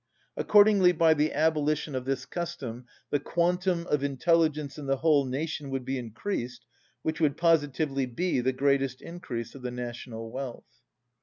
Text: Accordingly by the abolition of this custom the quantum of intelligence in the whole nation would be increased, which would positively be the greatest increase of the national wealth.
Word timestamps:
Accordingly 0.35 0.93
by 0.93 1.13
the 1.13 1.31
abolition 1.31 1.93
of 1.93 2.05
this 2.05 2.25
custom 2.25 2.87
the 3.11 3.19
quantum 3.19 3.85
of 3.85 4.03
intelligence 4.03 4.79
in 4.79 4.87
the 4.87 4.97
whole 4.97 5.25
nation 5.25 5.69
would 5.69 5.85
be 5.85 5.99
increased, 5.99 6.65
which 7.03 7.21
would 7.21 7.37
positively 7.37 8.07
be 8.07 8.39
the 8.39 8.51
greatest 8.51 9.03
increase 9.03 9.53
of 9.53 9.61
the 9.61 9.69
national 9.69 10.31
wealth. 10.31 10.81